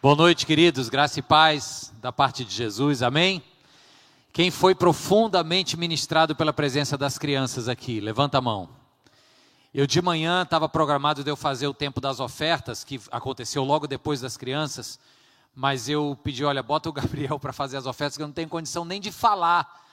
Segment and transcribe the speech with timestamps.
[0.00, 3.42] Boa noite, queridos, graça e paz da parte de Jesus, amém?
[4.32, 8.68] Quem foi profundamente ministrado pela presença das crianças aqui, levanta a mão.
[9.74, 13.88] Eu de manhã estava programado de eu fazer o tempo das ofertas, que aconteceu logo
[13.88, 15.00] depois das crianças,
[15.52, 18.48] mas eu pedi, olha, bota o Gabriel para fazer as ofertas, que eu não tenho
[18.48, 19.84] condição nem de falar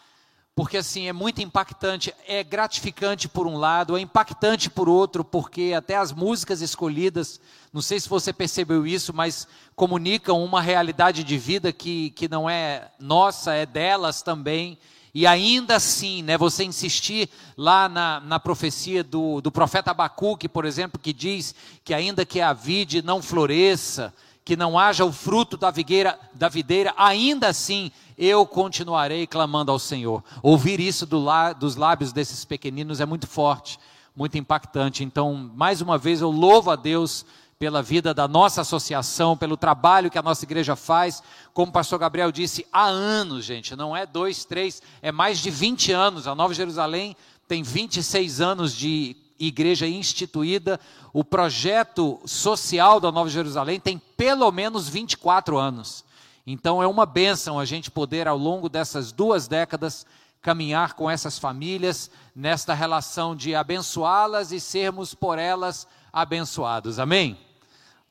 [0.55, 5.73] porque assim é muito impactante, é gratificante por um lado, é impactante por outro, porque
[5.75, 7.41] até as músicas escolhidas,
[7.73, 9.45] não sei se você percebeu isso, mas
[9.75, 14.77] comunicam uma realidade de vida que, que não é nossa, é delas também.
[15.13, 20.63] E ainda assim, né, você insistir lá na, na profecia do, do profeta Abacuque, por
[20.63, 21.53] exemplo, que diz
[21.83, 24.13] que ainda que a vide não floresça,
[24.45, 29.79] que não haja o fruto da, vigueira, da videira, ainda assim eu continuarei clamando ao
[29.79, 30.23] Senhor.
[30.41, 33.79] Ouvir isso do la, dos lábios desses pequeninos é muito forte,
[34.15, 35.03] muito impactante.
[35.03, 37.25] Então, mais uma vez, eu louvo a Deus
[37.57, 41.21] pela vida da nossa associação, pelo trabalho que a nossa igreja faz.
[41.53, 45.49] Como o pastor Gabriel disse, há anos, gente, não é dois, três, é mais de
[45.49, 46.27] 20 anos.
[46.27, 47.15] A Nova Jerusalém
[47.47, 50.79] tem 26 anos de igreja instituída.
[51.11, 56.04] O projeto social da Nova Jerusalém tem pelo menos 24 anos.
[56.47, 60.05] Então é uma bênção a gente poder, ao longo dessas duas décadas,
[60.41, 66.99] caminhar com essas famílias nesta relação de abençoá-las e sermos por elas abençoados.
[66.99, 67.35] Amém?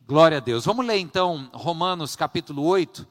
[0.04, 0.64] Glória a Deus.
[0.64, 3.06] Vamos ler então Romanos capítulo 8.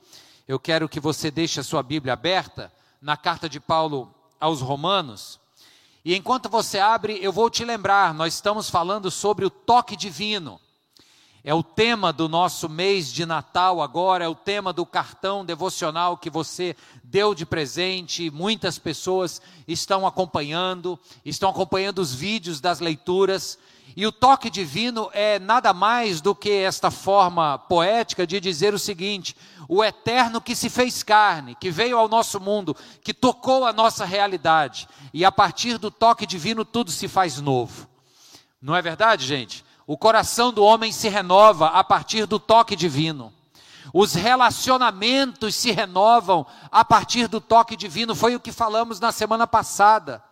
[0.45, 2.69] Eu quero que você deixe a sua Bíblia aberta
[3.01, 5.39] na carta de Paulo aos Romanos.
[6.03, 10.59] E enquanto você abre, eu vou te lembrar, nós estamos falando sobre o toque divino.
[11.45, 16.15] É o tema do nosso mês de Natal agora, é o tema do cartão devocional
[16.15, 18.31] que você deu de presente.
[18.31, 23.59] Muitas pessoas estão acompanhando, estão acompanhando os vídeos das leituras.
[23.93, 28.79] E o toque divino é nada mais do que esta forma poética de dizer o
[28.79, 29.35] seguinte:
[29.67, 34.05] o eterno que se fez carne, que veio ao nosso mundo, que tocou a nossa
[34.05, 37.89] realidade, e a partir do toque divino tudo se faz novo.
[38.61, 39.65] Não é verdade, gente?
[39.85, 43.33] O coração do homem se renova a partir do toque divino.
[43.93, 48.15] Os relacionamentos se renovam a partir do toque divino.
[48.15, 50.23] Foi o que falamos na semana passada.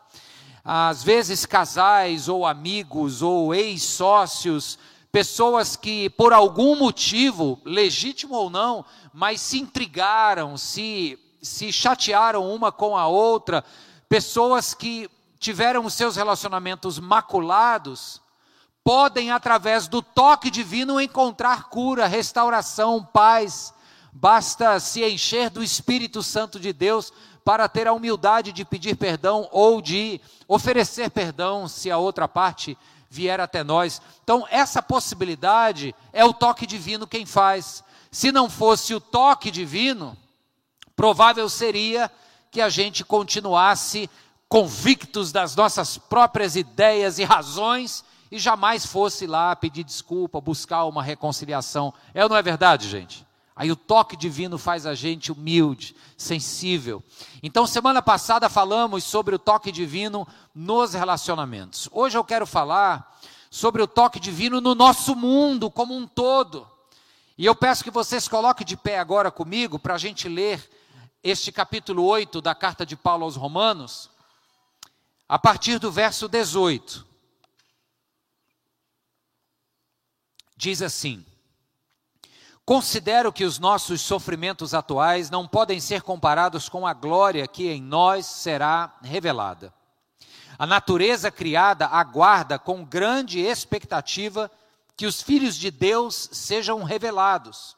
[0.64, 4.80] Às vezes, casais ou amigos ou ex-sócios,
[5.12, 12.72] pessoas que por algum motivo, legítimo ou não, mas se intrigaram, se, se chatearam uma
[12.72, 13.66] com a outra,
[14.08, 18.22] pessoas que tiveram os seus relacionamentos maculados,
[18.84, 23.74] podem, através do toque divino, encontrar cura, restauração, paz.
[24.12, 29.48] Basta se encher do Espírito Santo de Deus para ter a humildade de pedir perdão
[29.52, 32.78] ou de oferecer perdão se a outra parte
[33.10, 34.02] vier até nós.
[34.24, 37.84] Então, essa possibilidade é o toque divino quem faz.
[38.12, 40.18] Se não fosse o toque divino,
[40.96, 42.12] provável seria
[42.50, 44.10] que a gente continuasse
[44.48, 51.04] convictos das nossas próprias ideias e razões e jamais fosse lá pedir desculpa, buscar uma
[51.04, 51.94] reconciliação.
[52.14, 53.28] É ou não é verdade, gente?
[53.54, 57.04] Aí o toque divino faz a gente humilde, sensível.
[57.44, 60.26] Então, semana passada falamos sobre o toque divino
[60.56, 61.90] nos relacionamentos.
[61.92, 63.20] Hoje eu quero falar
[63.52, 66.66] sobre o toque divino no nosso mundo como um todo.
[67.38, 70.68] E eu peço que vocês coloquem de pé agora comigo para a gente ler
[71.22, 74.10] este capítulo 8 da carta de Paulo aos Romanos,
[75.28, 77.11] a partir do verso 18.
[80.62, 81.26] Diz assim:
[82.64, 87.82] Considero que os nossos sofrimentos atuais não podem ser comparados com a glória que em
[87.82, 89.74] nós será revelada.
[90.60, 94.52] A natureza criada aguarda com grande expectativa
[94.96, 97.76] que os filhos de Deus sejam revelados,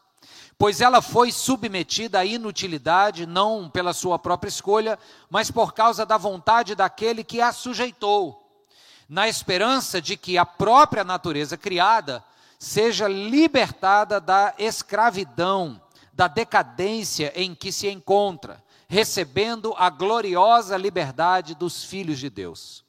[0.58, 5.00] pois ela foi submetida à inutilidade não pela sua própria escolha,
[5.30, 8.62] mas por causa da vontade daquele que a sujeitou,
[9.08, 12.22] na esperança de que a própria natureza criada
[12.64, 15.82] seja libertada da escravidão,
[16.14, 22.86] da decadência em que se encontra, recebendo a gloriosa liberdade dos filhos de Deus.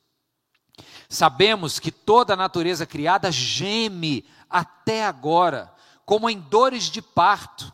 [1.09, 5.75] Sabemos que toda a natureza criada geme até agora,
[6.07, 7.73] como em dores de parto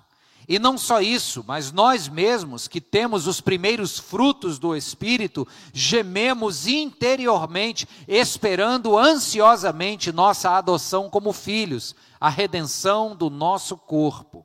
[0.50, 6.66] e não só isso, mas nós mesmos que temos os primeiros frutos do Espírito, gememos
[6.66, 14.44] interiormente, esperando ansiosamente nossa adoção como filhos, a redenção do nosso corpo.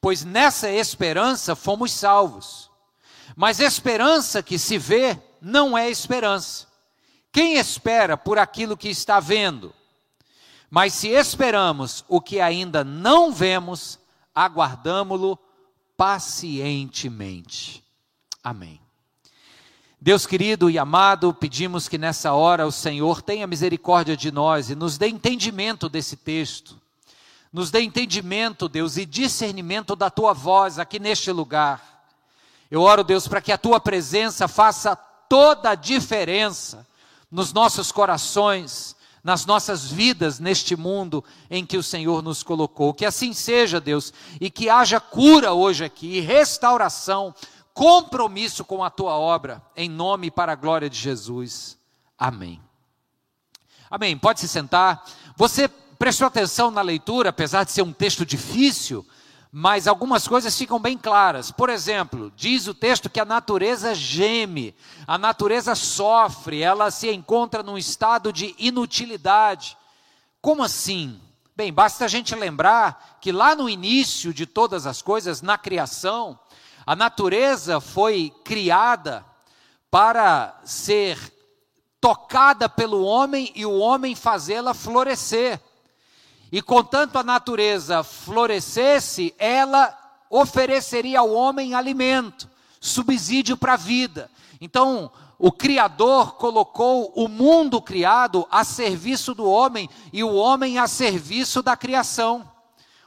[0.00, 2.70] Pois nessa esperança fomos salvos.
[3.36, 6.66] Mas esperança que se vê não é esperança.
[7.30, 9.74] Quem espera por aquilo que está vendo?
[10.70, 14.00] Mas se esperamos o que ainda não vemos,
[14.34, 15.38] aguardamo-lo
[15.96, 17.84] pacientemente.
[18.42, 18.80] Amém.
[20.00, 24.74] Deus querido e amado, pedimos que nessa hora o Senhor tenha misericórdia de nós e
[24.74, 26.80] nos dê entendimento desse texto.
[27.52, 32.06] Nos dê entendimento, Deus, e discernimento da tua voz aqui neste lugar.
[32.70, 36.86] Eu oro, Deus, para que a tua presença faça toda a diferença
[37.30, 42.94] nos nossos corações, nas nossas vidas neste mundo em que o Senhor nos colocou.
[42.94, 47.34] Que assim seja, Deus, e que haja cura hoje aqui, restauração,
[47.74, 51.78] compromisso com a tua obra, em nome e para a glória de Jesus.
[52.18, 52.60] Amém.
[53.90, 54.16] Amém.
[54.16, 55.04] Pode se sentar.
[55.36, 55.68] Você
[55.98, 59.06] prestou atenção na leitura, apesar de ser um texto difícil,
[59.52, 61.50] mas algumas coisas ficam bem claras.
[61.50, 64.74] Por exemplo, diz o texto que a natureza geme,
[65.06, 69.76] a natureza sofre, ela se encontra num estado de inutilidade.
[70.40, 71.20] Como assim?
[71.56, 76.38] Bem, basta a gente lembrar que lá no início de todas as coisas, na criação,
[76.86, 79.24] a natureza foi criada
[79.90, 81.18] para ser
[82.00, 85.60] tocada pelo homem e o homem fazê-la florescer.
[86.52, 89.96] E contanto a natureza florescesse, ela
[90.28, 92.48] ofereceria ao homem alimento,
[92.80, 94.30] subsídio para a vida.
[94.60, 100.86] Então, o Criador colocou o mundo criado a serviço do homem e o homem a
[100.86, 102.46] serviço da criação.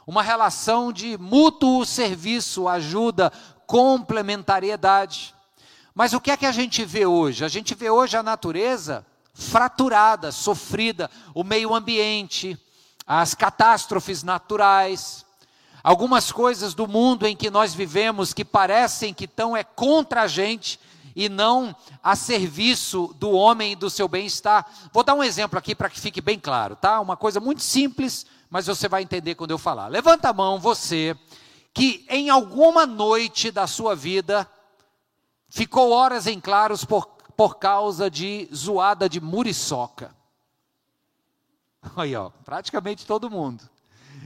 [0.06, 3.32] Uma relação de mútuo serviço, ajuda,
[3.66, 5.34] complementariedade.
[5.94, 7.44] Mas o que é que a gente vê hoje?
[7.44, 12.58] A gente vê hoje a natureza fraturada, sofrida, o meio ambiente,
[13.06, 15.24] as catástrofes naturais,
[15.82, 20.26] algumas coisas do mundo em que nós vivemos que parecem que estão é contra a
[20.26, 20.80] gente
[21.14, 24.66] e não a serviço do homem e do seu bem-estar.
[24.92, 27.00] Vou dar um exemplo aqui para que fique bem claro, tá?
[27.00, 29.88] Uma coisa muito simples, mas você vai entender quando eu falar.
[29.88, 31.16] Levanta a mão, você
[31.72, 34.48] que em alguma noite da sua vida
[35.50, 37.06] ficou horas em claros por,
[37.36, 40.14] por causa de zoada de muriçoca.
[41.96, 43.62] Aí, ó, praticamente todo mundo.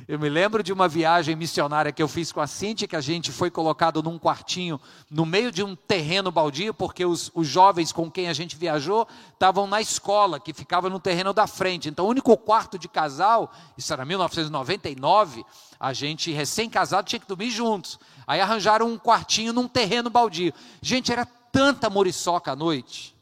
[0.06, 3.00] Eu me lembro de uma viagem missionária que eu fiz com a Cintia, que a
[3.00, 7.92] gente foi colocado num quartinho no meio de um terreno baldio, porque os, os jovens
[7.92, 11.88] com quem a gente viajou estavam na escola, que ficava no terreno da frente.
[11.88, 15.44] Então, o único quarto de casal, isso era 1999,
[15.78, 17.98] a gente recém-casado tinha que dormir juntos.
[18.26, 20.54] Aí arranjaram um quartinho num terreno baldio.
[20.80, 23.14] Gente, era tanta muriçoca à noite.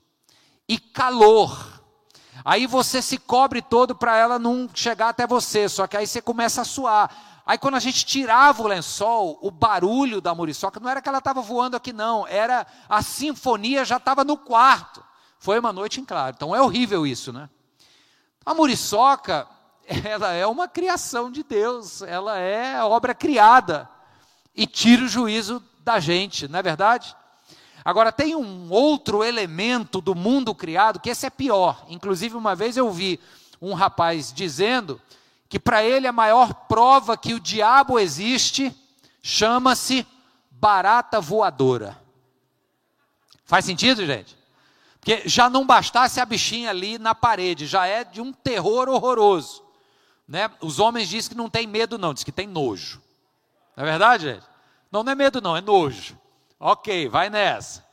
[0.69, 1.76] E calor
[2.45, 6.21] Aí você se cobre todo para ela não chegar até você, só que aí você
[6.21, 7.11] começa a suar.
[7.47, 11.19] Aí quando a gente tirava o lençol, o barulho da muriçoca, não era que ela
[11.19, 15.05] estava voando aqui não, era a sinfonia já estava no quarto.
[15.39, 16.35] Foi uma noite em claro.
[16.37, 17.49] Então é horrível isso, né?
[18.45, 19.47] A muriçoca,
[20.05, 23.89] ela é uma criação de Deus, ela é obra criada
[24.55, 27.15] e tira o juízo da gente, não é verdade?
[27.87, 31.87] Agora, tem um outro elemento do mundo criado que esse é pior.
[31.89, 33.21] Inclusive, uma vez eu vi
[33.63, 35.01] um rapaz dizendo
[35.49, 38.77] que para ele a maior prova que o diabo existe
[39.23, 40.05] chama-se
[40.51, 41.97] barata voadora.
[43.45, 44.37] Faz sentido, gente?
[44.99, 49.63] Porque já não bastasse a bichinha ali na parede, já é de um terror horroroso.
[50.27, 50.51] Né?
[50.61, 53.01] Os homens dizem que não tem medo, não, diz que tem nojo.
[53.77, 54.45] Não é verdade, gente?
[54.91, 56.19] Não, não é medo, não, é nojo.
[56.59, 57.85] Ok, vai nessa.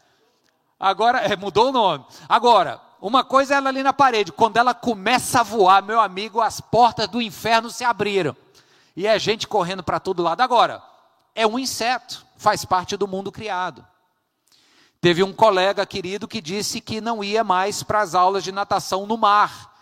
[0.79, 2.05] Agora, é, mudou o nome.
[2.27, 6.39] Agora, uma coisa é ela ali na parede, quando ela começa a voar, meu amigo,
[6.39, 8.36] as portas do inferno se abriram.
[8.96, 10.41] E é gente correndo para todo lado.
[10.41, 10.82] Agora,
[11.36, 13.86] é um inseto, faz parte do mundo criado.
[15.01, 19.05] Teve um colega querido que disse que não ia mais para as aulas de natação
[19.05, 19.74] no mar,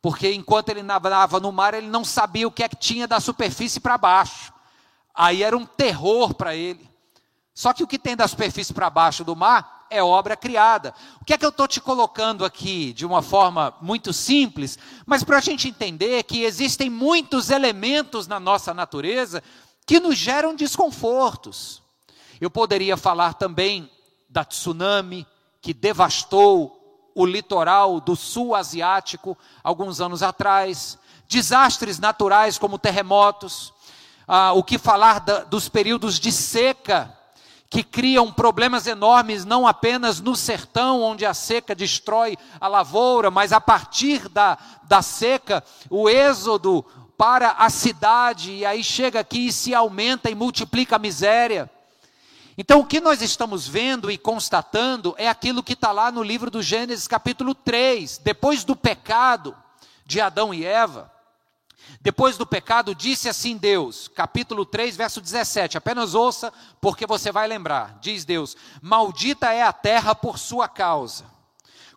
[0.00, 3.18] porque enquanto ele nadava no mar, ele não sabia o que é que tinha da
[3.18, 4.52] superfície para baixo.
[5.14, 6.89] Aí era um terror para ele.
[7.60, 10.94] Só que o que tem da superfície para baixo do mar é obra criada.
[11.20, 15.22] O que é que eu estou te colocando aqui de uma forma muito simples, mas
[15.22, 19.42] para a gente entender que existem muitos elementos na nossa natureza
[19.84, 21.82] que nos geram desconfortos.
[22.40, 23.90] Eu poderia falar também
[24.26, 25.26] da tsunami
[25.60, 30.98] que devastou o litoral do sul asiático alguns anos atrás,
[31.28, 33.70] desastres naturais como terremotos,
[34.26, 37.19] ah, o que falar da, dos períodos de seca
[37.70, 43.52] que criam problemas enormes não apenas no sertão, onde a seca destrói a lavoura, mas
[43.52, 46.84] a partir da, da seca, o êxodo
[47.16, 51.70] para a cidade, e aí chega aqui e se aumenta e multiplica a miséria.
[52.58, 56.50] Então, o que nós estamos vendo e constatando é aquilo que está lá no livro
[56.50, 59.56] do Gênesis, capítulo 3, depois do pecado
[60.04, 61.10] de Adão e Eva.
[62.00, 65.78] Depois do pecado, disse assim Deus, capítulo 3, verso 17.
[65.78, 67.98] Apenas ouça, porque você vai lembrar.
[68.00, 71.24] Diz Deus: Maldita é a terra por sua causa.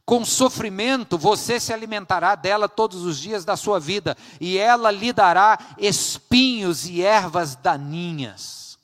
[0.06, 5.14] Com sofrimento você se alimentará dela todos os dias da sua vida, e ela lhe
[5.14, 8.78] dará espinhos e ervas daninhas.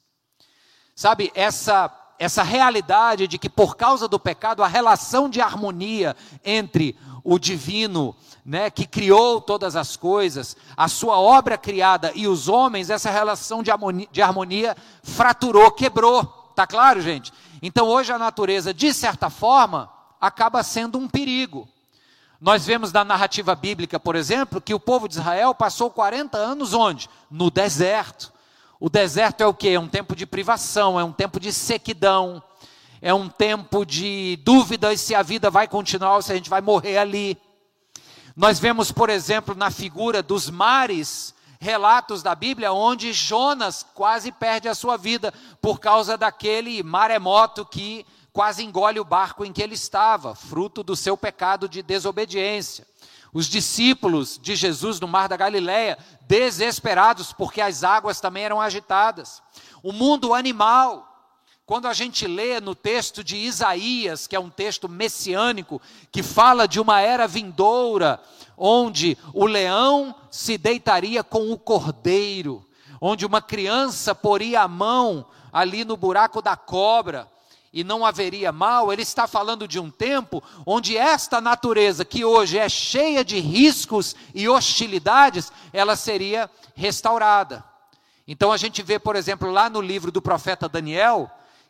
[0.96, 6.98] Sabe, essa essa realidade de que por causa do pecado a relação de harmonia entre
[7.24, 8.14] o divino,
[8.50, 13.62] né, que criou todas as coisas, a sua obra criada e os homens, essa relação
[13.62, 16.26] de harmonia, de harmonia fraturou, quebrou.
[16.56, 17.32] Tá claro, gente?
[17.62, 19.88] Então hoje a natureza, de certa forma,
[20.20, 21.70] acaba sendo um perigo.
[22.42, 26.74] Nós vemos na narrativa bíblica, por exemplo, que o povo de Israel passou 40 anos
[26.74, 27.08] onde?
[27.30, 28.34] No deserto.
[28.80, 29.70] O deserto é o que?
[29.70, 32.42] É um tempo de privação, é um tempo de sequidão,
[33.00, 36.62] é um tempo de dúvidas se a vida vai continuar ou se a gente vai
[36.62, 37.38] morrer ali.
[38.40, 44.70] Nós vemos, por exemplo, na figura dos mares, relatos da Bíblia onde Jonas quase perde
[44.70, 49.74] a sua vida por causa daquele maremoto que quase engole o barco em que ele
[49.74, 52.88] estava, fruto do seu pecado de desobediência.
[53.34, 59.44] Os discípulos de Jesus no mar da Galileia, desesperados porque as águas também eram agitadas.
[59.84, 61.09] O mundo animal,
[61.70, 65.80] quando a gente lê no texto de Isaías, que é um texto messiânico,
[66.12, 68.20] que fala de uma era vindoura,
[68.58, 72.68] onde o leão se deitaria com o cordeiro,
[73.00, 77.32] onde uma criança poria a mão ali no buraco da cobra,
[77.72, 82.58] e não haveria mal, ele está falando de um tempo onde esta natureza, que hoje
[82.58, 87.64] é cheia de riscos e hostilidades, ela seria restaurada.
[88.28, 91.30] Então a gente vê, por exemplo, lá no livro do profeta Daniel,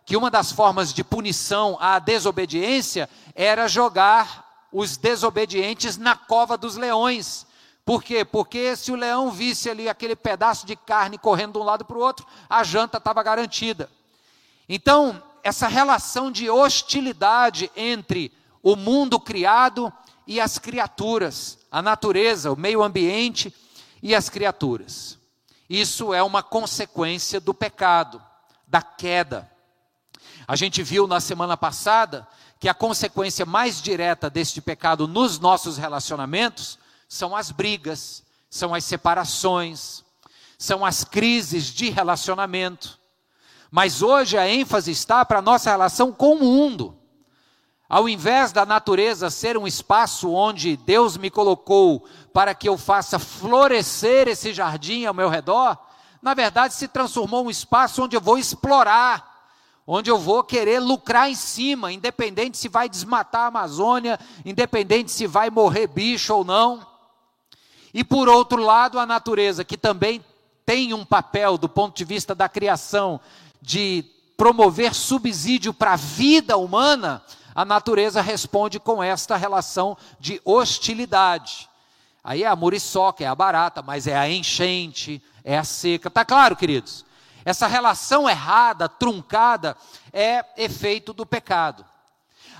[0.09, 6.75] que uma das formas de punição à desobediência era jogar os desobedientes na cova dos
[6.75, 7.45] leões.
[7.85, 8.25] Por quê?
[8.25, 11.95] Porque se o leão visse ali aquele pedaço de carne correndo de um lado para
[11.95, 13.87] o outro, a janta estava garantida.
[14.67, 19.93] Então, essa relação de hostilidade entre o mundo criado
[20.25, 23.53] e as criaturas, a natureza, o meio ambiente
[24.01, 25.19] e as criaturas.
[25.69, 28.19] Isso é uma consequência do pecado,
[28.67, 29.47] da queda.
[30.49, 32.27] A gente viu na semana passada
[32.59, 38.83] que a consequência mais direta deste pecado nos nossos relacionamentos são as brigas, são as
[38.83, 40.03] separações,
[40.57, 42.97] são as crises de relacionamento.
[43.69, 46.97] Mas hoje a ênfase está para a nossa relação com o mundo.
[47.87, 53.19] Ao invés da natureza ser um espaço onde Deus me colocou para que eu faça
[53.19, 55.77] florescer esse jardim ao meu redor,
[56.19, 59.28] na verdade se transformou um espaço onde eu vou explorar,
[59.91, 65.25] onde eu vou querer lucrar em cima, independente se vai desmatar a Amazônia, independente se
[65.25, 66.85] vai morrer bicho ou não.
[67.91, 70.23] E por outro lado, a natureza, que também
[70.63, 73.19] tem um papel do ponto de vista da criação,
[73.59, 74.05] de
[74.37, 77.23] promover subsídio para a vida humana,
[77.55, 81.67] a natureza responde com esta relação de hostilidade.
[82.23, 86.11] Aí é a muriçoca, é a barata, mas é a enchente, é a seca.
[86.11, 87.08] Tá claro, queridos?
[87.45, 89.75] Essa relação errada, truncada,
[90.11, 91.85] é efeito do pecado.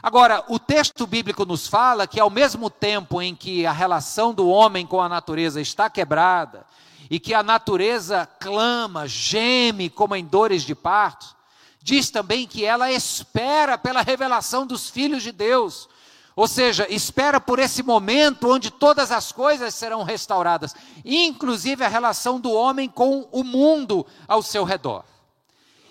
[0.02, 4.48] Agora, o texto bíblico nos fala que ao mesmo tempo em que a relação do
[4.48, 6.66] homem com a natureza está quebrada,
[7.10, 11.36] e que a natureza clama, geme como em dores de parto,
[11.82, 15.90] diz também que ela espera pela revelação dos filhos de Deus,
[16.39, 22.39] ou seja, espera por esse momento onde todas as coisas serão restauradas, inclusive a relação
[22.39, 25.03] do homem com o mundo ao seu redor.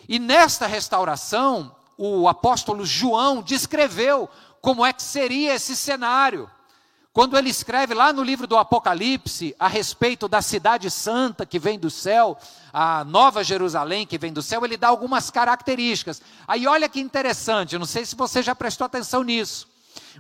[0.09, 4.27] E nesta restauração, o apóstolo João descreveu
[4.63, 6.51] como é que seria esse cenário.
[7.13, 11.79] Quando ele escreve lá no livro do Apocalipse a respeito da cidade santa que vem
[11.79, 12.39] do céu,
[12.73, 16.23] a nova Jerusalém que vem do céu, ele dá algumas características.
[16.47, 19.69] Aí olha que interessante, não sei se você já prestou atenção nisso,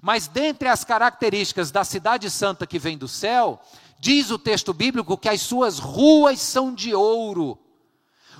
[0.02, 3.60] mas dentre as características da cidade santa que vem do céu,
[3.98, 7.58] diz o texto bíblico que as suas ruas são de ouro,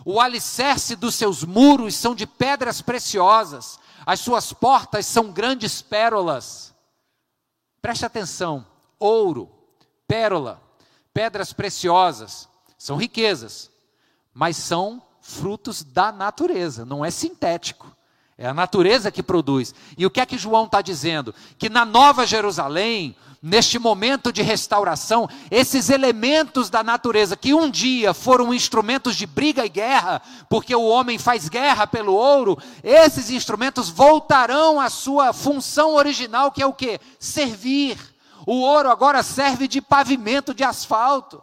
[0.05, 6.75] o alicerce dos seus muros são de pedras preciosas, as suas portas são grandes pérolas.
[7.83, 8.67] Preste atenção:
[8.99, 9.51] ouro,
[10.07, 10.63] pérola,
[11.13, 12.49] pedras preciosas,
[12.79, 13.71] são riquezas,
[14.33, 17.95] mas são frutos da natureza, não é sintético.
[18.39, 19.75] É a natureza que produz.
[19.97, 21.35] E o que é que João está dizendo?
[21.59, 28.15] Que na Nova Jerusalém, neste momento de restauração, esses elementos da natureza que um dia
[28.15, 33.89] foram instrumentos de briga e guerra, porque o homem faz guerra pelo ouro, esses instrumentos
[33.89, 37.01] voltarão à sua função original, que é o que?
[37.19, 37.99] Servir.
[38.47, 41.43] O ouro agora serve de pavimento de asfalto.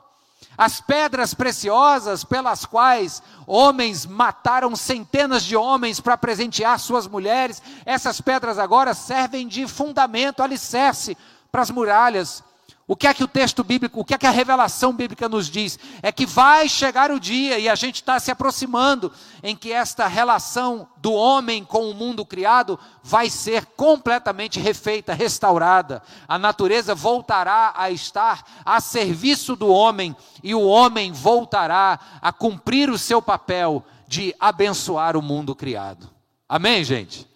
[0.57, 8.21] As pedras preciosas pelas quais homens mataram centenas de homens para presentear suas mulheres, essas
[8.21, 11.17] pedras agora servem de fundamento, alicerce
[11.51, 12.43] para as muralhas.
[12.87, 15.49] O que é que o texto bíblico, o que é que a revelação bíblica nos
[15.49, 15.79] diz?
[16.03, 19.11] É que vai chegar o dia, e a gente está se aproximando,
[19.41, 26.03] em que esta relação do homem com o mundo criado vai ser completamente refeita, restaurada.
[26.27, 32.91] A natureza voltará a estar a serviço do homem, e o homem voltará a cumprir
[32.91, 36.07] o seu papel de abençoar o mundo criado.
[36.47, 37.27] Amém, gente?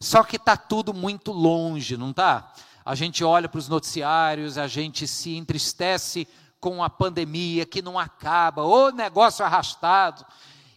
[0.00, 2.52] Só que está tudo muito longe, não está?
[2.84, 6.26] A gente olha para os noticiários, a gente se entristece
[6.58, 10.24] com a pandemia que não acaba, o negócio arrastado.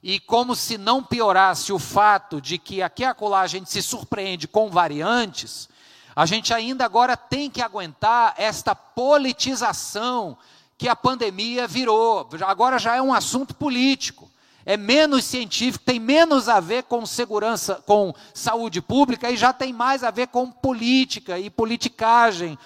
[0.02, 3.82] E como se não piorasse o fato de que aqui e acolá a gente se
[3.82, 5.70] surpreende com variantes,
[6.16, 10.38] a gente ainda agora tem que aguentar esta politização
[10.78, 12.30] que a pandemia virou.
[12.46, 14.30] Agora já é um assunto político
[14.66, 19.74] é menos científico, tem menos a ver com segurança, com saúde pública e já tem
[19.74, 22.58] mais a ver com política e politicagem.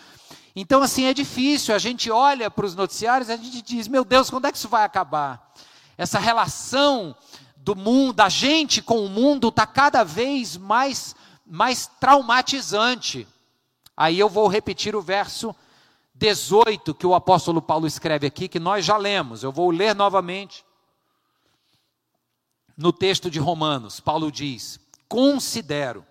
[0.55, 1.73] Então, assim, é difícil.
[1.73, 4.57] A gente olha para os noticiários e a gente diz: meu Deus, quando é que
[4.57, 5.53] isso vai acabar?
[5.97, 7.15] Essa relação
[7.55, 13.27] do mundo, da gente com o mundo, está cada vez mais, mais traumatizante.
[13.95, 15.55] Aí eu vou repetir o verso
[16.13, 19.43] 18 que o apóstolo Paulo escreve aqui, que nós já lemos.
[19.43, 20.63] Eu vou ler novamente
[22.77, 24.79] no texto de Romanos, Paulo diz:
[25.09, 26.05] Considero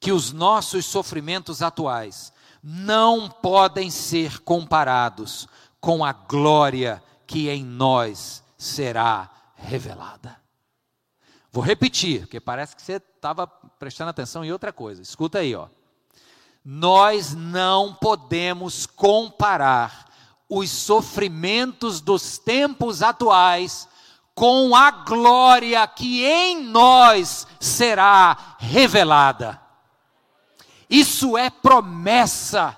[0.00, 5.46] que os nossos sofrimentos atuais não podem ser comparados
[5.78, 10.40] com a glória que em nós será revelada.
[11.52, 15.02] Vou repetir, porque parece que você estava prestando atenção em outra coisa.
[15.02, 15.68] Escuta aí, ó.
[16.64, 20.10] Nós não podemos comparar
[20.48, 23.88] os sofrimentos dos tempos atuais
[24.40, 29.60] com a glória que em nós será revelada.
[30.88, 32.74] Isso é promessa.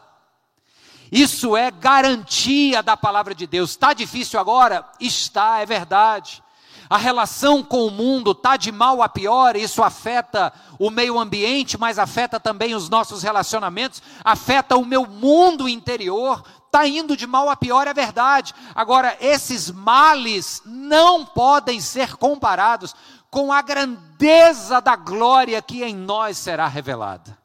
[1.12, 3.70] Isso é garantia da palavra de Deus.
[3.70, 4.84] Está difícil agora?
[4.98, 6.42] Está, é verdade.
[6.90, 11.78] A relação com o mundo está de mal a pior, isso afeta o meio ambiente,
[11.78, 17.50] mas afeta também os nossos relacionamentos, afeta o meu mundo interior, está indo de mal
[17.50, 18.54] a pior, é verdade.
[18.74, 22.94] Agora, esses males não podem ser comparados
[23.30, 27.36] com a grandeza da glória que em nós será revelada.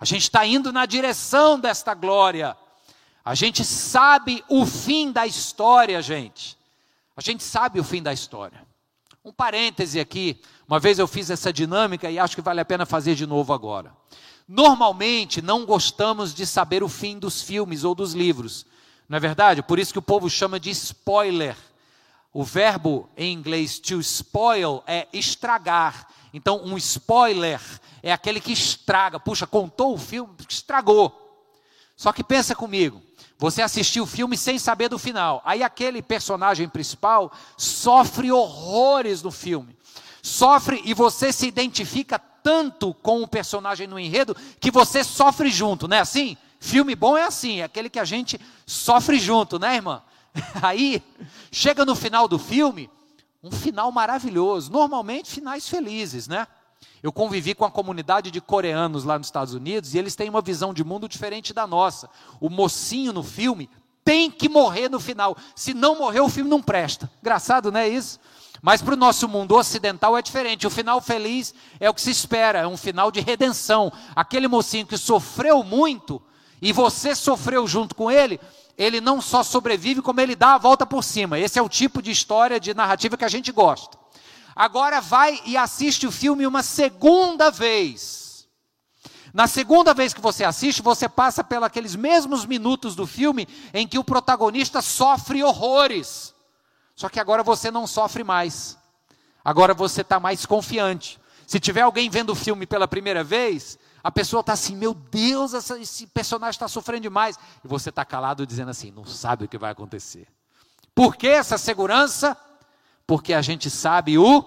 [0.00, 2.56] A gente está indo na direção desta glória.
[3.24, 6.58] A gente sabe o fim da história, gente.
[7.16, 8.66] A gente sabe o fim da história.
[9.24, 10.42] Um parêntese aqui.
[10.66, 13.52] Uma vez eu fiz essa dinâmica e acho que vale a pena fazer de novo
[13.52, 13.92] agora.
[14.48, 18.66] Normalmente não gostamos de saber o fim dos filmes ou dos livros.
[19.08, 19.62] Não é verdade?
[19.62, 21.56] Por isso que o povo chama de spoiler.
[22.32, 26.06] O verbo em inglês to spoil é estragar.
[26.32, 27.60] Então, um spoiler
[28.02, 29.20] é aquele que estraga.
[29.20, 31.18] Puxa, contou o filme, estragou.
[31.94, 33.02] Só que pensa comigo.
[33.38, 35.42] Você assistiu o filme sem saber do final.
[35.44, 39.76] Aí aquele personagem principal sofre horrores no filme.
[40.22, 45.88] Sofre e você se identifica tanto com o personagem no enredo que você sofre junto,
[45.88, 46.36] não é assim?
[46.62, 50.00] Filme bom é assim, é aquele que a gente sofre junto, né, irmã?
[50.62, 51.02] Aí,
[51.50, 52.88] chega no final do filme,
[53.42, 54.70] um final maravilhoso.
[54.70, 56.46] Normalmente, finais felizes, né?
[57.02, 60.40] Eu convivi com a comunidade de coreanos lá nos Estados Unidos e eles têm uma
[60.40, 62.08] visão de mundo diferente da nossa.
[62.40, 63.68] O mocinho no filme
[64.04, 65.36] tem que morrer no final.
[65.56, 67.10] Se não morrer, o filme não presta.
[67.20, 68.20] Engraçado, não é isso?
[68.62, 70.64] Mas para o nosso mundo ocidental é diferente.
[70.64, 73.92] O final feliz é o que se espera, é um final de redenção.
[74.14, 76.22] Aquele mocinho que sofreu muito,
[76.62, 78.40] e você sofreu junto com ele,
[78.78, 81.36] ele não só sobrevive, como ele dá a volta por cima.
[81.36, 83.98] Esse é o tipo de história, de narrativa que a gente gosta.
[84.54, 88.46] Agora vai e assiste o filme uma segunda vez.
[89.34, 93.98] Na segunda vez que você assiste, você passa pelos mesmos minutos do filme em que
[93.98, 96.32] o protagonista sofre horrores.
[96.94, 98.78] Só que agora você não sofre mais.
[99.44, 101.18] Agora você está mais confiante.
[101.44, 105.54] Se tiver alguém vendo o filme pela primeira vez, a pessoa está assim, meu Deus,
[105.54, 107.38] essa, esse personagem está sofrendo demais.
[107.64, 110.26] E você está calado dizendo assim, não sabe o que vai acontecer.
[110.94, 112.36] Por que essa segurança?
[113.06, 114.44] Porque a gente sabe o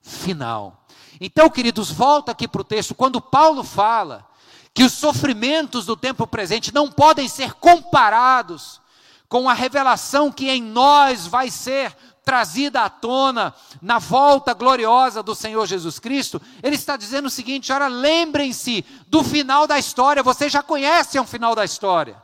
[0.00, 0.86] final.
[1.20, 2.94] Então, queridos, volta aqui para o texto.
[2.94, 4.26] Quando Paulo fala
[4.74, 8.80] que os sofrimentos do tempo presente não podem ser comparados
[9.28, 15.34] com a revelação que em nós vai ser trazida à tona na volta gloriosa do
[15.34, 20.52] Senhor Jesus Cristo, ele está dizendo o seguinte: ora, lembrem-se do final da história, vocês
[20.52, 22.16] já conhecem o final da história.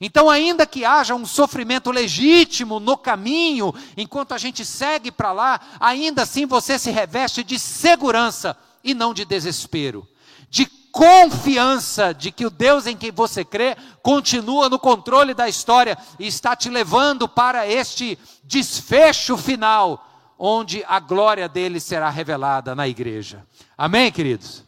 [0.00, 5.60] Então, ainda que haja um sofrimento legítimo no caminho, enquanto a gente segue para lá,
[5.78, 10.06] ainda assim você se reveste de segurança e não de desespero,
[10.50, 15.98] de confiança de que o Deus em quem você crê continua no controle da história
[16.20, 22.86] e está te levando para este desfecho final, onde a glória dele será revelada na
[22.86, 23.44] igreja.
[23.76, 24.62] Amém, queridos?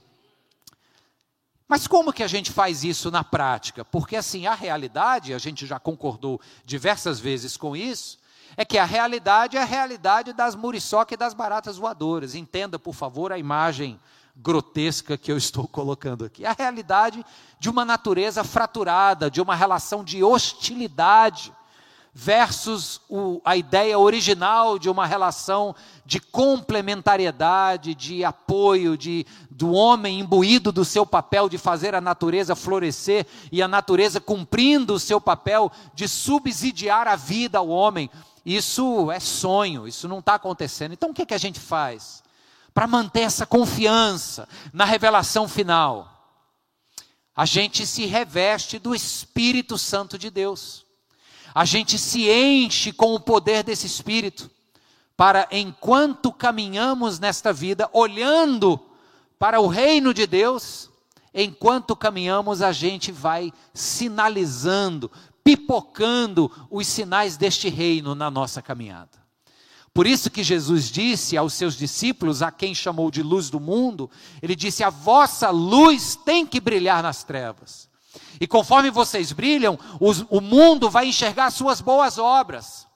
[1.69, 3.85] Mas como que a gente faz isso na prática?
[3.85, 8.19] Porque assim, a realidade, a gente já concordou diversas vezes com isso,
[8.57, 12.35] é que a realidade é a realidade das muriçoca e das baratas voadoras.
[12.35, 14.01] Entenda, por favor, a imagem
[14.37, 16.44] grotesca que eu estou colocando aqui.
[16.44, 17.25] A realidade
[17.59, 21.53] de uma natureza fraturada, de uma relação de hostilidade
[22.18, 30.20] versus o, a ideia original de uma relação de complementariedade, de apoio, de, do homem
[30.20, 35.20] imbuído do seu papel de fazer a natureza florescer e a natureza cumprindo o seu
[35.20, 38.09] papel de subsidiar a vida ao homem.
[38.46, 40.92] Isso é sonho, isso não está acontecendo.
[40.92, 42.22] Então o que, é que a gente faz?
[42.77, 46.31] Para manter essa confiança na revelação final,
[47.35, 50.87] a gente se reveste do Espírito Santo de Deus
[51.57, 54.51] a gente se enche com o poder desse Espírito,
[55.17, 58.79] para enquanto caminhamos nesta vida, olhando
[59.39, 60.91] para o reino de Deus,
[61.33, 65.11] enquanto caminhamos, a gente vai sinalizando,
[65.43, 69.26] pipocando os sinais deste reino na nossa caminhada.
[69.97, 74.11] Por isso que Jesus disse aos seus discípulos, a quem chamou de luz do mundo,
[74.43, 77.89] ele disse: A vossa luz tem que brilhar nas trevas.
[78.39, 82.87] E conforme vocês brilham, os, o mundo vai enxergar suas boas obras.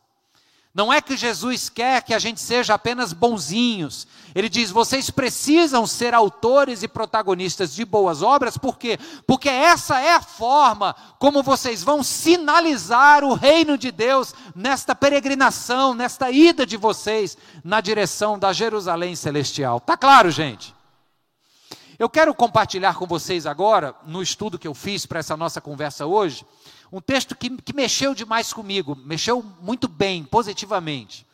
[0.75, 4.07] Não é que Jesus quer que a gente seja apenas bonzinhos.
[4.35, 8.99] Ele diz: vocês precisam ser autores e protagonistas de boas obras, por quê?
[9.27, 15.95] Porque essa é a forma como vocês vão sinalizar o reino de Deus nesta peregrinação,
[15.95, 19.81] nesta ida de vocês na direção da Jerusalém celestial.
[19.81, 20.75] Tá claro, gente?
[21.99, 26.07] Eu quero compartilhar com vocês agora, no estudo que eu fiz para essa nossa conversa
[26.07, 26.47] hoje,
[26.91, 31.27] um texto que, que mexeu demais comigo, mexeu muito bem, positivamente.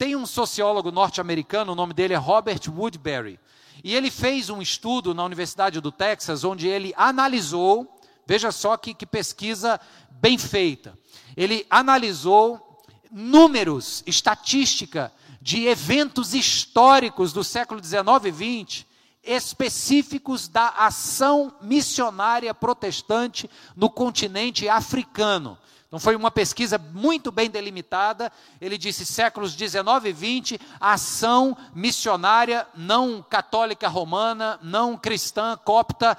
[0.00, 3.38] Tem um sociólogo norte-americano, o nome dele é Robert Woodbury,
[3.84, 8.94] e ele fez um estudo na Universidade do Texas, onde ele analisou, veja só que,
[8.94, 9.78] que pesquisa
[10.10, 10.98] bem feita,
[11.36, 12.82] ele analisou
[13.12, 18.86] números, estatística de eventos históricos do século 19 e 20
[19.22, 25.58] específicos da ação missionária protestante no continente africano.
[25.90, 28.30] Então foi uma pesquisa muito bem delimitada.
[28.60, 36.16] Ele disse séculos 19 e 20, ação missionária não católica romana, não cristã copta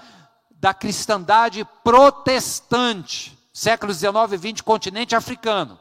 [0.60, 3.40] da cristandade protestante.
[3.54, 5.80] Séculos 19 e 20, continente africano.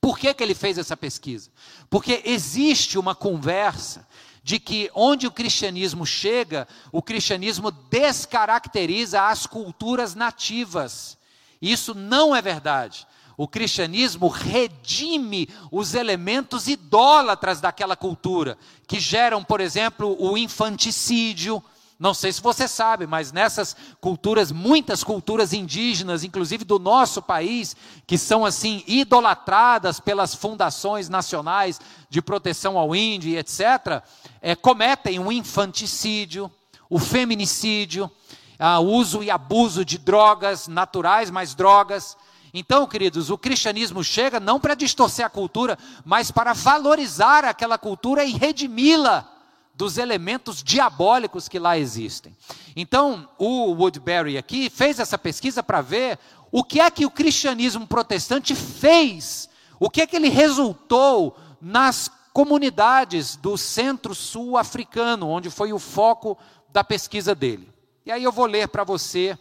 [0.00, 1.50] Por que, que ele fez essa pesquisa?
[1.90, 4.08] Porque existe uma conversa
[4.42, 11.18] de que onde o cristianismo chega, o cristianismo descaracteriza as culturas nativas.
[11.62, 13.06] Isso não é verdade.
[13.36, 21.62] O cristianismo redime os elementos idólatras daquela cultura, que geram, por exemplo, o infanticídio,
[21.98, 27.76] não sei se você sabe, mas nessas culturas, muitas culturas indígenas, inclusive do nosso país,
[28.08, 34.02] que são assim idolatradas pelas fundações nacionais de proteção ao índio e etc.,
[34.40, 36.50] é, cometem o infanticídio,
[36.90, 38.10] o feminicídio,
[38.80, 42.16] o uso e abuso de drogas naturais, mas drogas.
[42.54, 48.24] Então, queridos, o cristianismo chega não para distorcer a cultura, mas para valorizar aquela cultura
[48.24, 49.28] e redimi-la
[49.74, 52.36] dos elementos diabólicos que lá existem.
[52.76, 56.18] Então, o Woodbury aqui fez essa pesquisa para ver
[56.52, 59.48] o que é que o cristianismo protestante fez,
[59.80, 66.36] o que é que ele resultou nas comunidades do centro-sul africano, onde foi o foco
[66.70, 67.71] da pesquisa dele.
[68.04, 69.38] E aí eu vou ler para você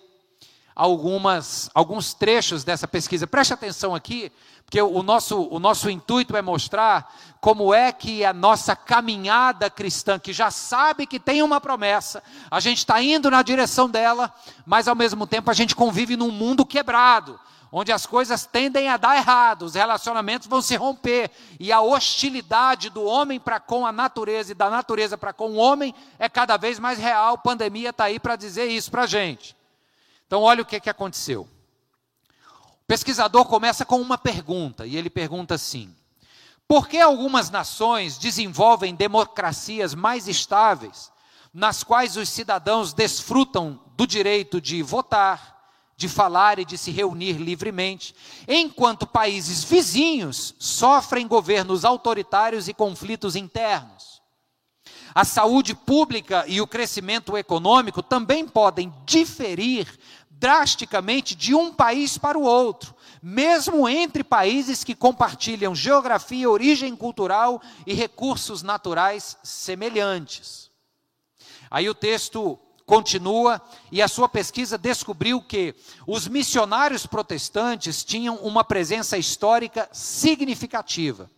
[0.75, 3.25] algumas, alguns trechos dessa pesquisa.
[3.25, 4.31] Preste atenção aqui,
[4.63, 10.19] porque o nosso, o nosso intuito é mostrar como é que a nossa caminhada cristã,
[10.19, 12.21] que já sabe que tem uma promessa,
[12.51, 14.31] a gente está indo na direção dela,
[14.63, 17.39] mas ao mesmo tempo a gente convive num mundo quebrado,
[17.71, 22.89] onde as coisas tendem a dar errado, os relacionamentos vão se romper, e a hostilidade
[22.89, 26.57] do homem para com a natureza e da natureza para com o homem é cada
[26.57, 27.35] vez mais real.
[27.35, 29.55] A pandemia está aí para dizer isso para a gente.
[30.27, 31.47] Então, olha o que, que aconteceu.
[32.83, 35.95] O pesquisador começa com uma pergunta, e ele pergunta assim:
[36.67, 41.09] por que algumas nações desenvolvem democracias mais estáveis,
[41.53, 45.60] nas quais os cidadãos desfrutam do direito de votar,
[46.01, 48.15] de falar e de se reunir livremente,
[48.47, 54.19] enquanto países vizinhos sofrem governos autoritários e conflitos internos.
[55.13, 59.87] A saúde pública e o crescimento econômico também podem diferir
[60.27, 67.61] drasticamente de um país para o outro, mesmo entre países que compartilham geografia, origem cultural
[67.85, 70.71] e recursos naturais semelhantes.
[71.69, 72.57] Aí o texto
[72.91, 75.73] continua e a sua pesquisa descobriu que
[76.05, 81.31] os missionários protestantes tinham uma presença histórica significativa.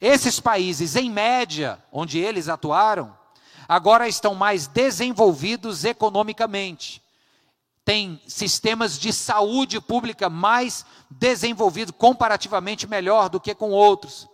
[0.00, 3.12] Esses países, em média, onde eles atuaram,
[3.68, 7.02] agora estão mais desenvolvidos economicamente.
[7.84, 14.28] Têm sistemas de saúde pública mais desenvolvidos, comparativamente melhor do que com outros.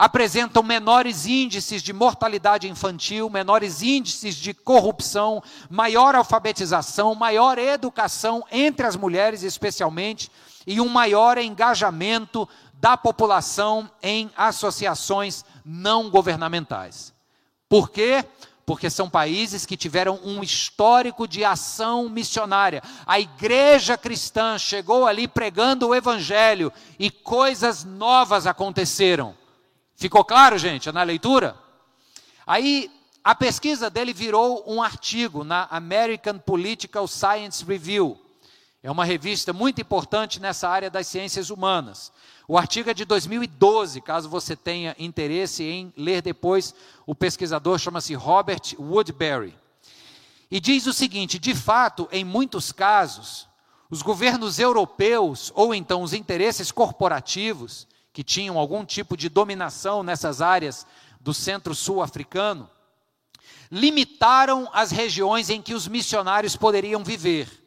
[0.00, 8.86] Apresentam menores índices de mortalidade infantil, menores índices de corrupção, maior alfabetização, maior educação entre
[8.86, 10.32] as mulheres, especialmente,
[10.66, 17.12] e um maior engajamento da população em associações não governamentais.
[17.68, 18.24] Por quê?
[18.64, 22.82] Porque são países que tiveram um histórico de ação missionária.
[23.04, 29.38] A igreja cristã chegou ali pregando o evangelho e coisas novas aconteceram.
[30.00, 31.54] Ficou claro, gente, na leitura?
[32.46, 32.90] Aí
[33.22, 38.18] a pesquisa dele virou um artigo na American Political Science Review.
[38.82, 42.10] É uma revista muito importante nessa área das ciências humanas.
[42.48, 46.74] O artigo é de 2012, caso você tenha interesse em ler depois.
[47.04, 49.54] O pesquisador chama-se Robert Woodbury.
[50.50, 53.46] E diz o seguinte: de fato, em muitos casos,
[53.90, 60.40] os governos europeus, ou então os interesses corporativos, que tinham algum tipo de dominação nessas
[60.40, 60.86] áreas
[61.20, 62.68] do centro-sul africano,
[63.70, 67.59] limitaram as regiões em que os missionários poderiam viver.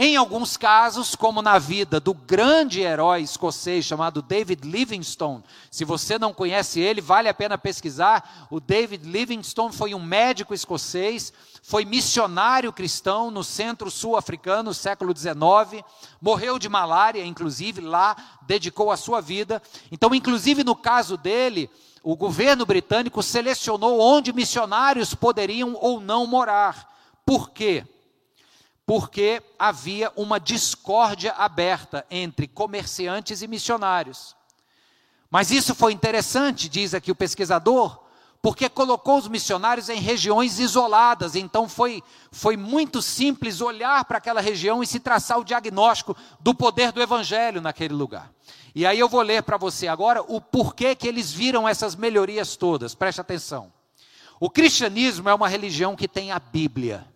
[0.00, 6.16] Em alguns casos, como na vida do grande herói escocês chamado David Livingstone, se você
[6.16, 8.46] não conhece ele, vale a pena pesquisar.
[8.48, 11.32] O David Livingstone foi um médico escocês,
[11.64, 15.84] foi missionário cristão no centro-sul africano, no século XIX,
[16.22, 19.60] morreu de malária, inclusive, lá, dedicou a sua vida.
[19.90, 21.68] Então, inclusive no caso dele,
[22.04, 26.88] o governo britânico selecionou onde missionários poderiam ou não morar.
[27.26, 27.84] Por quê?
[28.88, 34.34] Porque havia uma discórdia aberta entre comerciantes e missionários.
[35.30, 38.00] Mas isso foi interessante, diz aqui o pesquisador,
[38.40, 44.40] porque colocou os missionários em regiões isoladas, então foi, foi muito simples olhar para aquela
[44.40, 48.32] região e se traçar o diagnóstico do poder do evangelho naquele lugar.
[48.74, 52.56] E aí eu vou ler para você agora o porquê que eles viram essas melhorias
[52.56, 53.70] todas, preste atenção.
[54.40, 57.06] O cristianismo é uma religião que tem a Bíblia,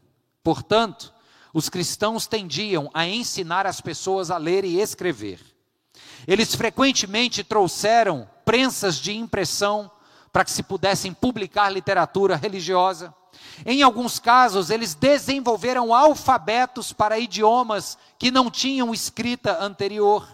[0.44, 1.14] portanto,
[1.52, 5.40] os cristãos tendiam a ensinar as pessoas a ler e escrever.
[6.26, 9.90] Eles frequentemente trouxeram prensas de impressão
[10.32, 13.14] para que se pudessem publicar literatura religiosa.
[13.66, 20.26] Em alguns casos, eles desenvolveram alfabetos para idiomas que não tinham escrita anterior.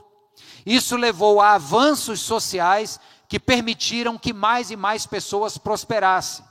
[0.65, 6.45] Isso levou a avanços sociais que permitiram que mais e mais pessoas prosperassem.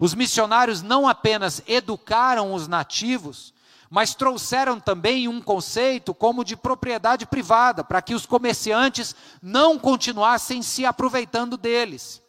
[0.00, 3.53] Os missionários não apenas educaram os nativos,
[3.94, 10.62] mas trouxeram também um conceito como de propriedade privada, para que os comerciantes não continuassem
[10.62, 12.20] se aproveitando deles.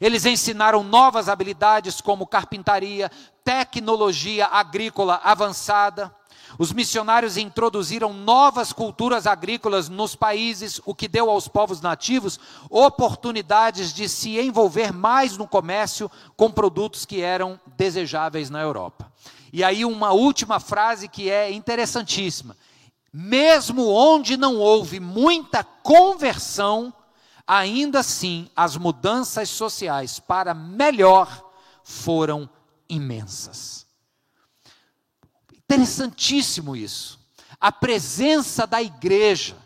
[0.00, 3.10] Eles ensinaram novas habilidades como carpintaria,
[3.42, 6.14] tecnologia agrícola avançada.
[6.56, 12.38] Os missionários introduziram novas culturas agrícolas nos países, o que deu aos povos nativos
[12.70, 19.10] oportunidades de se envolver mais no comércio com produtos que eram desejáveis na Europa.
[19.52, 22.56] E aí, uma última frase que é interessantíssima.
[23.12, 26.92] Mesmo onde não houve muita conversão,
[27.46, 31.44] ainda assim as mudanças sociais para melhor
[31.82, 32.48] foram
[32.88, 33.86] imensas.
[35.52, 37.18] Interessantíssimo isso.
[37.60, 39.56] A presença da igreja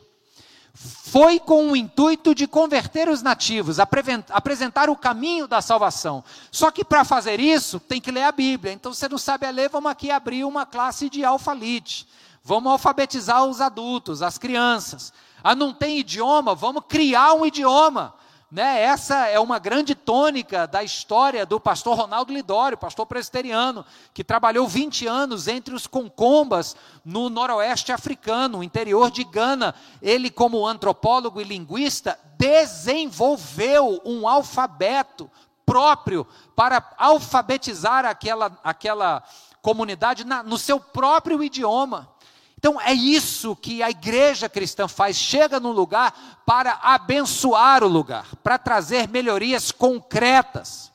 [1.13, 6.25] foi com o intuito de converter os nativos, apresentar o caminho da salvação.
[6.51, 8.73] Só que para fazer isso, tem que ler a Bíblia.
[8.73, 12.09] Então, você não sabe ler, vamos aqui abrir uma classe de alfalite.
[12.43, 15.13] Vamos alfabetizar os adultos, as crianças.
[15.45, 16.55] Ah, não tem idioma?
[16.55, 18.15] Vamos criar um idioma.
[18.53, 18.83] Né?
[18.83, 24.69] Essa é uma grande tônica da história do pastor Ronaldo Lidório, pastor presbiteriano, que trabalhou
[24.69, 29.75] 20 anos entre os concombas no noroeste africano, interior de Gana.
[30.03, 35.31] Ele, como antropólogo e linguista, desenvolveu um alfabeto
[35.65, 39.23] próprio para alfabetizar aquela, aquela
[39.63, 42.07] comunidade na, no seu próprio idioma.
[42.63, 48.37] Então é isso que a igreja cristã faz, chega num lugar para abençoar o lugar,
[48.37, 50.93] para trazer melhorias concretas.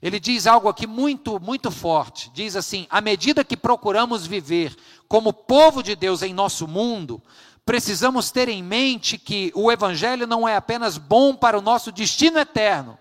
[0.00, 2.30] Ele diz algo aqui muito, muito forte.
[2.30, 4.74] Diz assim: à medida que procuramos viver
[5.06, 7.22] como povo de Deus em nosso mundo,
[7.66, 12.38] precisamos ter em mente que o Evangelho não é apenas bom para o nosso destino
[12.38, 12.96] eterno,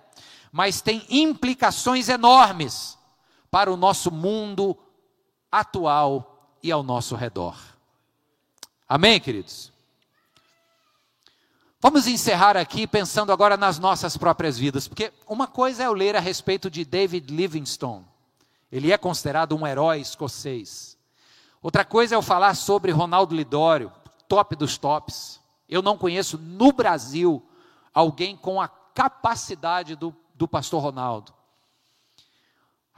[0.52, 2.98] mas tem implicações enormes
[3.50, 4.78] para o nosso mundo
[5.50, 7.77] atual e ao nosso redor.
[8.90, 9.70] Amém, queridos?
[11.82, 16.16] Vamos encerrar aqui pensando agora nas nossas próprias vidas, porque uma coisa é eu ler
[16.16, 18.06] a respeito de David Livingstone,
[18.72, 20.98] ele é considerado um herói escocês.
[21.62, 23.92] Outra coisa é eu falar sobre Ronaldo Lidório,
[24.28, 25.42] top dos tops.
[25.68, 27.46] Eu não conheço no Brasil
[27.94, 31.34] alguém com a capacidade do, do pastor Ronaldo.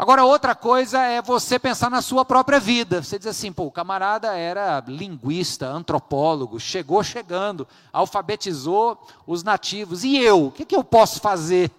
[0.02, 3.04] Agora, outra coisa é você pensar na sua própria vida.
[3.04, 10.06] Você diz assim, pô, o camarada era linguista, antropólogo, chegou chegando, alfabetizou os nativos.
[10.06, 10.46] E eu?
[10.46, 11.70] O que, que eu posso fazer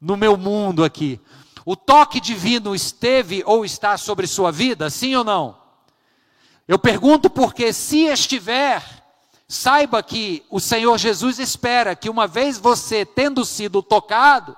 [0.00, 1.20] no meu mundo aqui?
[1.64, 5.56] O toque divino esteve ou está sobre sua vida, sim ou não?
[6.66, 8.82] Eu pergunto porque, se estiver,
[9.46, 14.56] saiba que o Senhor Jesus espera que, uma vez você tendo sido tocado,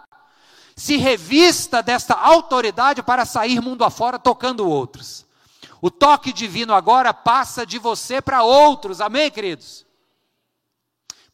[0.76, 5.24] se revista desta autoridade para sair mundo afora tocando outros.
[5.80, 9.84] O toque divino agora passa de você para outros, amém, queridos?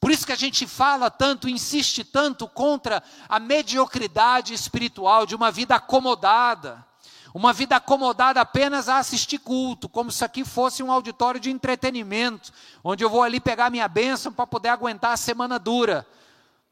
[0.00, 5.50] Por isso que a gente fala tanto, insiste tanto contra a mediocridade espiritual de uma
[5.50, 6.84] vida acomodada.
[7.32, 12.50] Uma vida acomodada apenas a assistir culto, como se aqui fosse um auditório de entretenimento,
[12.82, 16.04] onde eu vou ali pegar minha bênção para poder aguentar a semana dura.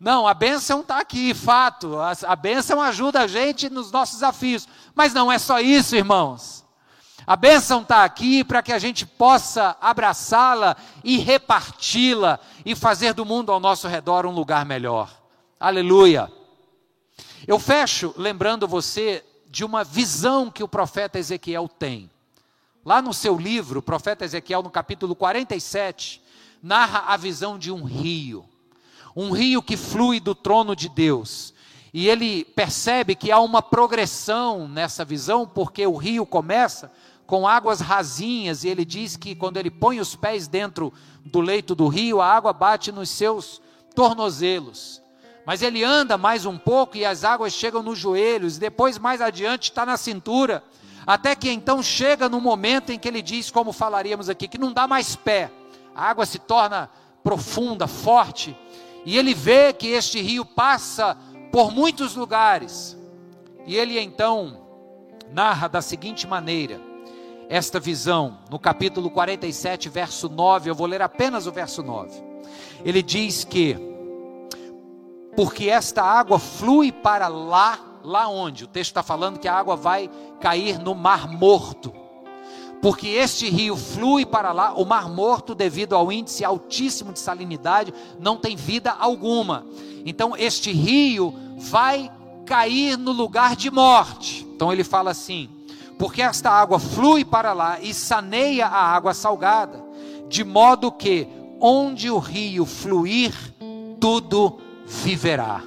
[0.00, 1.98] Não, a bênção está aqui, fato.
[1.98, 4.68] A, a bênção ajuda a gente nos nossos desafios.
[4.94, 6.64] Mas não é só isso, irmãos.
[7.26, 13.24] A bênção está aqui para que a gente possa abraçá-la e reparti-la e fazer do
[13.24, 15.10] mundo ao nosso redor um lugar melhor.
[15.58, 16.32] Aleluia.
[17.46, 22.10] Eu fecho lembrando você de uma visão que o profeta Ezequiel tem.
[22.84, 26.22] Lá no seu livro, o profeta Ezequiel, no capítulo 47,
[26.62, 28.48] narra a visão de um rio.
[29.20, 31.52] Um rio que flui do trono de Deus.
[31.92, 36.92] E ele percebe que há uma progressão nessa visão, porque o rio começa
[37.26, 40.92] com águas rasinhas, e ele diz que quando ele põe os pés dentro
[41.24, 43.60] do leito do rio, a água bate nos seus
[43.92, 45.02] tornozelos.
[45.44, 49.64] Mas ele anda mais um pouco e as águas chegam nos joelhos, depois mais adiante
[49.64, 50.62] está na cintura,
[51.04, 54.72] até que então chega no momento em que ele diz, como falaríamos aqui, que não
[54.72, 55.50] dá mais pé,
[55.92, 56.88] a água se torna
[57.24, 58.56] profunda, forte,
[59.08, 61.16] e ele vê que este rio passa
[61.50, 62.94] por muitos lugares,
[63.64, 64.60] e ele então
[65.32, 66.78] narra da seguinte maneira,
[67.48, 72.22] esta visão, no capítulo 47, verso 9, eu vou ler apenas o verso 9.
[72.84, 73.78] Ele diz que
[75.34, 78.64] porque esta água flui para lá, lá onde?
[78.64, 81.94] O texto está falando que a água vai cair no Mar Morto.
[82.80, 87.92] Porque este rio flui para lá, o Mar Morto, devido ao índice altíssimo de salinidade,
[88.20, 89.66] não tem vida alguma.
[90.06, 92.10] Então, este rio vai
[92.46, 94.46] cair no lugar de morte.
[94.54, 95.48] Então, ele fala assim:
[95.98, 99.84] porque esta água flui para lá e saneia a água salgada,
[100.28, 101.26] de modo que
[101.60, 103.34] onde o rio fluir,
[103.98, 105.62] tudo viverá.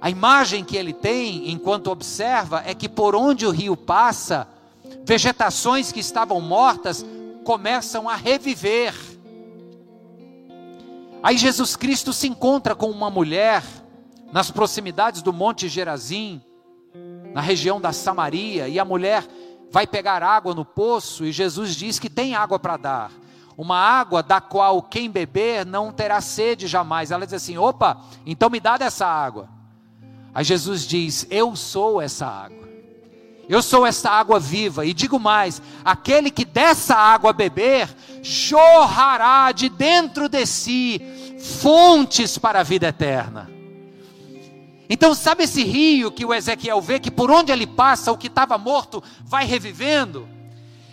[0.00, 4.46] A imagem que ele tem enquanto observa é que por onde o rio passa,
[5.06, 7.06] vegetações que estavam mortas
[7.44, 8.92] começam a reviver.
[11.22, 13.62] Aí Jesus Cristo se encontra com uma mulher
[14.32, 16.42] nas proximidades do Monte Gerazim,
[17.32, 19.24] na região da Samaria, e a mulher
[19.70, 23.12] vai pegar água no poço e Jesus diz que tem água para dar
[23.56, 27.10] uma água da qual quem beber não terá sede jamais.
[27.10, 29.48] Ela diz assim: opa, então me dá dessa água.
[30.34, 32.65] Aí Jesus diz: Eu sou essa água.
[33.48, 34.84] Eu sou essa água viva.
[34.84, 37.88] E digo mais: aquele que dessa água beber,
[38.22, 41.00] jorrará de dentro de si
[41.38, 43.50] fontes para a vida eterna.
[44.88, 48.28] Então, sabe esse rio que o Ezequiel vê, que por onde ele passa, o que
[48.28, 50.35] estava morto vai revivendo?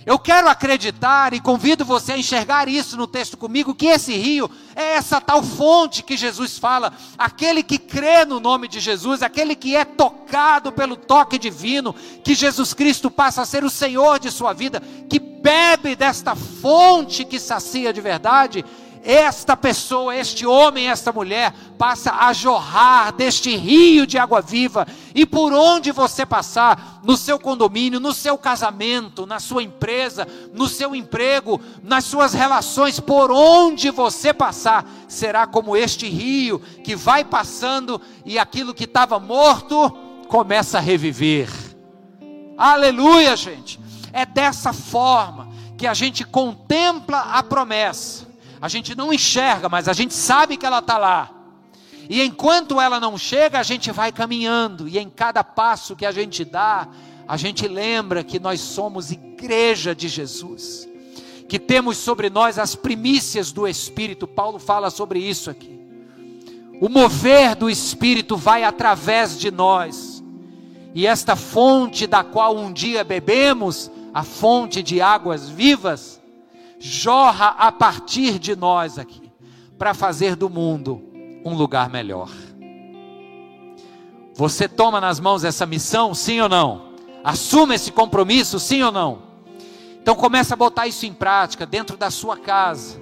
[0.06, 4.50] Eu quero acreditar e convido você a enxergar isso no texto comigo, que esse rio
[4.76, 9.56] é essa tal fonte que Jesus fala, aquele que crê no nome de Jesus, aquele
[9.56, 14.30] que é tocado pelo toque divino, que Jesus Cristo passa a ser o Senhor de
[14.30, 18.66] sua vida, que bebe desta fonte que sacia de verdade,
[19.04, 25.26] esta pessoa, este homem, esta mulher, passa a jorrar deste rio de água viva, e
[25.26, 30.96] por onde você passar, no seu condomínio, no seu casamento, na sua empresa, no seu
[30.96, 38.00] emprego, nas suas relações, por onde você passar, será como este rio que vai passando
[38.26, 39.90] e aquilo que estava morto
[40.30, 41.50] começa a reviver.
[42.58, 43.80] Aleluia, gente.
[44.14, 48.33] É dessa forma que a gente contempla a promessa
[48.64, 51.30] a gente não enxerga, mas a gente sabe que ela está lá.
[52.10, 56.14] E enquanto ela não chega, a gente vai caminhando, e em cada passo que a
[56.14, 56.88] gente dá,
[57.28, 60.88] a gente lembra que nós somos igreja de Jesus,
[61.50, 64.26] que temos sobre nós as primícias do Espírito.
[64.26, 65.78] Paulo fala sobre isso aqui.
[66.80, 70.24] O mover do Espírito vai através de nós,
[70.94, 76.23] e esta fonte da qual um dia bebemos, a fonte de águas vivas,
[76.86, 79.32] jorra a partir de nós aqui,
[79.78, 81.02] para fazer do mundo
[81.46, 82.30] um lugar melhor.
[84.36, 86.94] Você toma nas mãos essa missão, sim ou não?
[87.24, 89.24] Assume esse compromisso, sim ou não?
[90.02, 93.02] Então começa a botar isso em prática dentro da sua casa.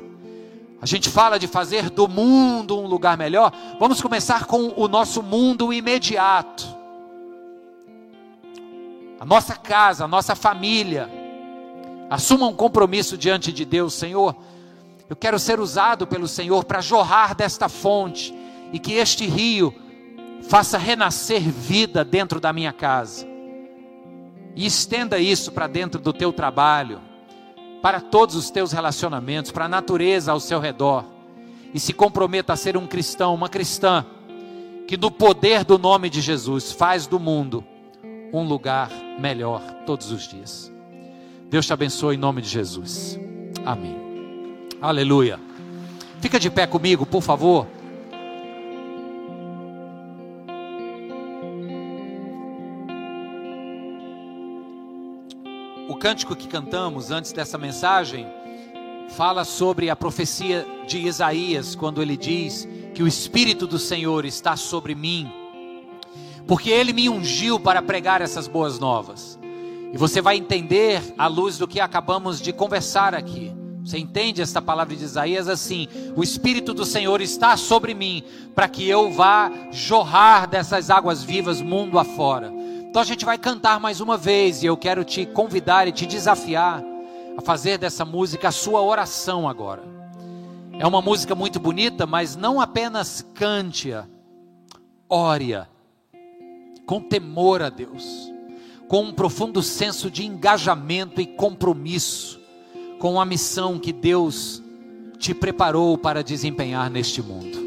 [0.79, 3.51] A gente fala de fazer do mundo um lugar melhor.
[3.79, 6.67] Vamos começar com o nosso mundo imediato.
[9.19, 11.20] A nossa casa, a nossa família
[12.11, 14.35] Assuma um compromisso diante de Deus, Senhor.
[15.09, 18.35] Eu quero ser usado pelo Senhor para jorrar desta fonte
[18.73, 19.73] e que este rio
[20.41, 23.25] faça renascer vida dentro da minha casa.
[24.57, 26.99] E estenda isso para dentro do teu trabalho,
[27.81, 31.05] para todos os teus relacionamentos, para a natureza ao seu redor.
[31.73, 34.05] E se comprometa a ser um cristão, uma cristã,
[34.85, 37.63] que no poder do nome de Jesus faz do mundo
[38.33, 40.80] um lugar melhor todos os dias.
[41.51, 43.19] Deus te abençoe em nome de Jesus.
[43.65, 43.93] Amém.
[44.81, 45.37] Aleluia.
[46.21, 47.67] Fica de pé comigo, por favor.
[55.89, 58.25] O cântico que cantamos antes dessa mensagem
[59.09, 64.55] fala sobre a profecia de Isaías, quando ele diz que o Espírito do Senhor está
[64.55, 65.29] sobre mim,
[66.47, 69.30] porque ele me ungiu para pregar essas boas novas.
[69.93, 73.53] E você vai entender à luz do que acabamos de conversar aqui.
[73.83, 75.87] Você entende esta palavra de Isaías assim?
[76.15, 78.23] O Espírito do Senhor está sobre mim,
[78.55, 82.53] para que eu vá jorrar dessas águas vivas mundo afora.
[82.89, 86.05] Então a gente vai cantar mais uma vez, e eu quero te convidar e te
[86.05, 86.81] desafiar
[87.37, 89.83] a fazer dessa música a sua oração agora.
[90.79, 94.05] É uma música muito bonita, mas não apenas cante-a,
[95.09, 95.67] ore-a,
[96.85, 98.31] com temor a Deus
[98.91, 102.41] com um profundo senso de engajamento e compromisso
[102.99, 104.61] com a missão que Deus
[105.17, 107.60] te preparou para desempenhar neste mundo.